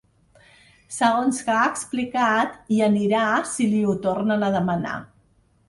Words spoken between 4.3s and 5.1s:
a demanar.